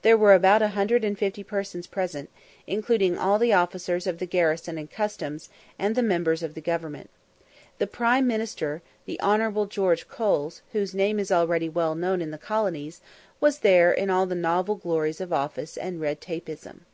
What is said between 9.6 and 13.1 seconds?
George Coles, whose name is already well known in the colonies,